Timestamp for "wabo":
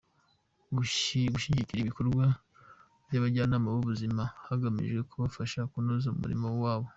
6.63-6.87